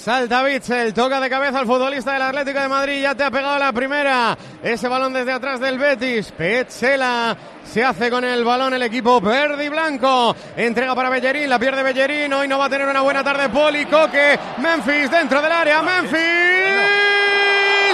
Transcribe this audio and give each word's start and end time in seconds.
Salta 0.00 0.42
Bitzel, 0.42 0.94
toca 0.94 1.20
de 1.20 1.28
cabeza 1.28 1.58
al 1.58 1.66
futbolista 1.66 2.14
del 2.14 2.22
Atlético 2.22 2.58
de 2.58 2.68
Madrid, 2.68 3.02
ya 3.02 3.14
te 3.14 3.22
ha 3.22 3.30
pegado 3.30 3.58
la 3.58 3.70
primera. 3.70 4.34
Ese 4.62 4.88
balón 4.88 5.12
desde 5.12 5.30
atrás 5.30 5.60
del 5.60 5.78
Betis. 5.78 6.32
Petzela 6.32 7.36
se 7.62 7.84
hace 7.84 8.10
con 8.10 8.24
el 8.24 8.42
balón 8.42 8.72
el 8.72 8.82
equipo 8.82 9.20
verde 9.20 9.66
y 9.66 9.68
blanco. 9.68 10.34
Entrega 10.56 10.94
para 10.94 11.10
Bellerín, 11.10 11.50
la 11.50 11.58
pierde 11.58 11.82
Bellerín. 11.82 12.32
Hoy 12.32 12.48
no 12.48 12.58
va 12.58 12.64
a 12.64 12.70
tener 12.70 12.88
una 12.88 13.02
buena 13.02 13.22
tarde 13.22 13.50
Poli, 13.50 13.84
Coque, 13.84 14.38
Memphis 14.56 15.10
dentro 15.10 15.42
del 15.42 15.52
área. 15.52 15.82
Memphis. 15.82 16.16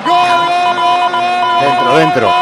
¡Gol, 0.08 0.26
gol, 0.50 0.76
gol, 0.76 1.12
gol! 1.12 1.62
Dentro, 1.62 1.98
dentro. 1.98 2.41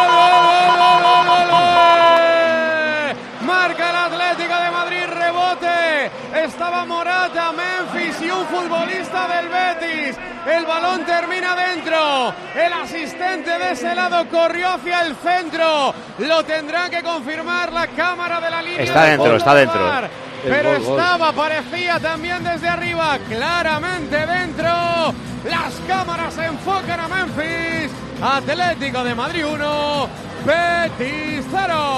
Estaba 6.50 6.84
Morata, 6.84 7.52
Memphis 7.52 8.20
y 8.24 8.32
un 8.32 8.44
futbolista 8.48 9.28
del 9.28 9.50
Betis. 9.50 10.18
El 10.48 10.66
balón 10.66 11.06
termina 11.06 11.56
dentro. 11.56 12.34
El 12.56 12.74
asistente 12.74 13.52
de 13.60 13.72
ese 13.74 13.94
lado 13.94 14.28
corrió 14.28 14.70
hacia 14.70 15.06
el 15.06 15.16
centro. 15.18 15.94
Lo 16.18 16.44
tendrá 16.44 16.90
que 16.90 17.04
confirmar 17.04 17.72
la 17.72 17.86
cámara 17.90 18.42
de 18.42 18.50
la 18.50 18.62
línea. 18.64 18.82
Está 18.82 19.04
de 19.04 19.12
dentro, 19.12 19.36
está 19.36 19.54
dentro. 19.54 19.86
bar. 19.86 20.10
Pero 20.44 20.72
gol, 20.72 20.84
gol. 20.84 21.00
estaba, 21.00 21.32
parecía 21.34 22.00
también 22.00 22.44
desde 22.44 22.68
arriba, 22.68 23.20
claramente 23.30 24.26
dentro. 24.26 25.14
Las 25.48 25.74
cámaras 25.88 26.36
enfocan 26.40 27.00
a 27.00 27.08
Memphis. 27.08 27.92
Atlético 28.22 29.04
de 29.04 29.14
Madrid 29.14 29.46
1, 29.46 30.10
Betis 30.46 31.46
0. 31.52 31.89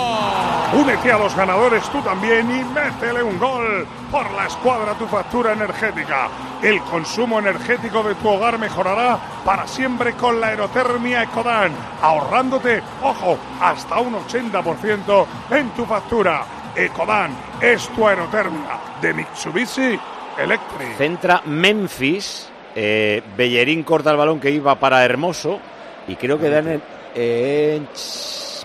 Únete 0.73 1.11
a 1.11 1.17
los 1.17 1.35
ganadores 1.35 1.83
tú 1.89 2.01
también 2.01 2.49
y 2.49 2.63
métele 2.63 3.21
un 3.21 3.37
gol 3.37 3.85
por 4.09 4.31
la 4.31 4.47
escuadra 4.47 4.93
tu 4.93 5.05
factura 5.05 5.51
energética. 5.51 6.29
El 6.63 6.79
consumo 6.83 7.39
energético 7.39 8.01
de 8.03 8.15
tu 8.15 8.29
hogar 8.29 8.57
mejorará 8.57 9.19
para 9.43 9.67
siempre 9.67 10.13
con 10.13 10.39
la 10.39 10.47
aerotermia 10.47 11.23
Ecodan, 11.23 11.73
ahorrándote, 12.01 12.81
ojo, 13.03 13.37
hasta 13.59 13.99
un 13.99 14.13
80% 14.13 15.25
en 15.51 15.69
tu 15.71 15.85
factura. 15.85 16.45
Ecodan 16.73 17.31
es 17.59 17.89
tu 17.89 18.07
aerotermia 18.07 18.79
de 19.01 19.13
Mitsubishi 19.13 19.99
Electric. 20.37 20.95
Centra 20.97 21.41
Memphis. 21.45 22.49
eh, 22.75 23.21
Bellerín 23.35 23.83
corta 23.83 24.11
el 24.11 24.17
balón 24.17 24.39
que 24.39 24.49
iba 24.49 24.73
para 24.75 25.03
Hermoso. 25.03 25.59
Y 26.07 26.15
creo 26.15 26.39
que 26.39 26.49
dan 26.49 26.81
en, 27.13 27.87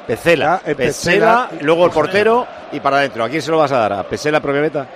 Pecela. 0.07 0.61
Ya, 0.65 0.71
en 0.71 0.77
Pecela, 0.77 1.49
Pecela. 1.49 1.65
luego 1.65 1.87
el 1.87 1.93
portero 1.93 2.47
y 2.73 2.81
para 2.81 2.99
adentro. 2.99 3.25
¿A 3.25 3.29
quién 3.29 3.43
se 3.43 3.51
lo 3.51 3.59
vas 3.59 3.73
a 3.73 3.79
dar? 3.79 3.93
¿A 3.95 4.03
Pecela 4.05 4.41
propia 4.41 4.61
meta? 4.63 4.87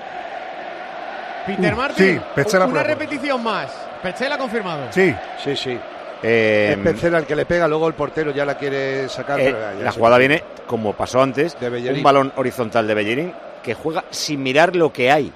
Peter 1.47 1.75
Martin, 1.75 2.17
sí, 2.19 2.21
Petzela 2.35 2.67
una 2.67 2.83
repetición 2.83 3.43
más. 3.43 3.73
Petzela 4.03 4.39
confirmado. 4.39 4.87
Sí, 4.91 5.15
Sí, 5.43 5.57
sí. 5.57 5.79
Eh, 6.23 6.75
es 6.77 6.79
Pencela 6.85 7.19
el 7.19 7.25
que 7.27 7.35
le 7.35 7.47
pega, 7.47 7.67
luego 7.67 7.89
el 7.89 7.95
portero 7.95 8.31
ya 8.31 8.45
la 8.45 8.57
quiere 8.59 9.09
sacar. 9.09 9.41
eh, 9.41 9.55
la 9.83 9.91
jugada 9.91 10.19
viene, 10.19 10.45
como 10.67 10.93
pasó 10.93 11.23
antes, 11.23 11.59
De 11.59 11.69
un 11.93 12.03
balón 12.03 12.31
horizontal 12.37 12.87
de 12.87 12.95
Bellerín 12.95 13.33
que 13.63 13.73
juega 13.75 14.05
sin 14.11 14.43
mirar 14.43 14.77
lo 14.77 14.93
que 14.93 15.11
hay. 15.11 15.33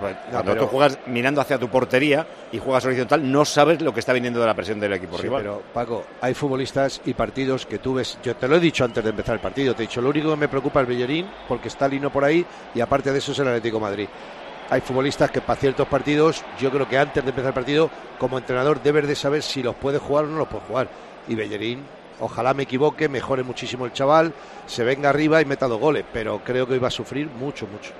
Pues, 0.00 0.16
Cuando 0.30 0.52
pero- 0.52 0.64
tú 0.64 0.68
juegas 0.70 0.98
mirando 1.06 1.40
hacia 1.40 1.58
tu 1.58 1.68
portería 1.68 2.26
y 2.52 2.58
juegas 2.58 2.84
horizontal, 2.84 3.30
no 3.30 3.44
sabes 3.44 3.80
lo 3.82 3.92
que 3.92 4.00
está 4.00 4.12
viniendo 4.12 4.40
de 4.40 4.46
la 4.46 4.54
presión 4.54 4.78
del 4.78 4.92
equipo 4.92 5.16
Sí, 5.16 5.24
rival. 5.24 5.42
pero 5.42 5.62
Paco, 5.74 6.04
hay 6.20 6.34
futbolistas 6.34 7.00
y 7.04 7.14
partidos 7.14 7.66
que 7.66 7.78
tú 7.78 7.94
ves. 7.94 8.18
Yo 8.22 8.36
te 8.36 8.46
lo 8.48 8.56
he 8.56 8.60
dicho 8.60 8.84
antes 8.84 9.02
de 9.02 9.10
empezar 9.10 9.34
el 9.34 9.40
partido. 9.40 9.74
Te 9.74 9.82
he 9.82 9.86
dicho, 9.86 10.00
lo 10.00 10.10
único 10.10 10.30
que 10.30 10.36
me 10.36 10.48
preocupa 10.48 10.80
es 10.82 10.88
Bellerín, 10.88 11.26
porque 11.48 11.68
está 11.68 11.88
Lino 11.88 12.10
por 12.10 12.24
ahí 12.24 12.44
y 12.74 12.80
aparte 12.80 13.12
de 13.12 13.18
eso 13.18 13.32
es 13.32 13.38
el 13.40 13.48
Atlético 13.48 13.78
de 13.78 13.82
Madrid. 13.82 14.08
Hay 14.70 14.80
futbolistas 14.82 15.30
que 15.30 15.40
para 15.40 15.58
ciertos 15.58 15.88
partidos, 15.88 16.44
yo 16.60 16.70
creo 16.70 16.86
que 16.86 16.98
antes 16.98 17.24
de 17.24 17.30
empezar 17.30 17.48
el 17.48 17.54
partido, 17.54 17.90
como 18.18 18.36
entrenador, 18.38 18.82
debes 18.82 19.08
de 19.08 19.16
saber 19.16 19.42
si 19.42 19.62
los 19.62 19.74
puedes 19.74 20.00
jugar 20.02 20.26
o 20.26 20.28
no 20.28 20.38
los 20.38 20.48
puedes 20.48 20.66
jugar. 20.66 20.88
Y 21.26 21.34
Bellerín, 21.34 21.82
ojalá 22.20 22.52
me 22.52 22.64
equivoque, 22.64 23.08
mejore 23.08 23.42
muchísimo 23.42 23.86
el 23.86 23.92
chaval, 23.94 24.32
se 24.66 24.84
venga 24.84 25.08
arriba 25.08 25.40
y 25.40 25.46
meta 25.46 25.66
dos 25.66 25.80
goles, 25.80 26.04
pero 26.12 26.40
creo 26.44 26.66
que 26.66 26.74
hoy 26.74 26.78
va 26.78 26.88
a 26.88 26.90
sufrir 26.90 27.28
mucho, 27.28 27.66
mucho. 27.66 27.92